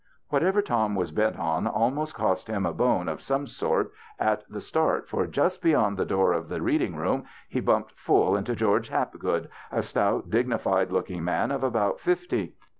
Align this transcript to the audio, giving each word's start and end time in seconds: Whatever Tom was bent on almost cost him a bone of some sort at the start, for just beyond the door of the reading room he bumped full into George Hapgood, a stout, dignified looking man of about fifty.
Whatever 0.29 0.63
Tom 0.63 0.95
was 0.95 1.11
bent 1.11 1.37
on 1.37 1.67
almost 1.67 2.15
cost 2.15 2.47
him 2.47 2.65
a 2.65 2.73
bone 2.73 3.07
of 3.07 3.21
some 3.21 3.45
sort 3.45 3.91
at 4.17 4.41
the 4.49 4.59
start, 4.59 5.07
for 5.07 5.27
just 5.27 5.61
beyond 5.61 5.95
the 5.95 6.05
door 6.07 6.33
of 6.33 6.49
the 6.49 6.59
reading 6.59 6.95
room 6.95 7.25
he 7.47 7.59
bumped 7.59 7.91
full 7.91 8.35
into 8.35 8.55
George 8.55 8.87
Hapgood, 8.89 9.47
a 9.71 9.83
stout, 9.83 10.31
dignified 10.31 10.89
looking 10.91 11.23
man 11.23 11.51
of 11.51 11.63
about 11.63 11.99
fifty. 11.99 12.55